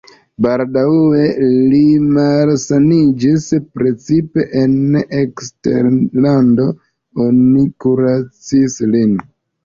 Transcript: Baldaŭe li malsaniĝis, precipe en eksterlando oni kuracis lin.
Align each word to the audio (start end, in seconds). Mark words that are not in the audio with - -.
Baldaŭe 0.43 1.25
li 1.73 1.81
malsaniĝis, 2.13 3.43
precipe 3.75 4.45
en 4.61 4.73
eksterlando 5.17 6.65
oni 7.27 7.67
kuracis 7.85 8.79
lin. 8.95 9.15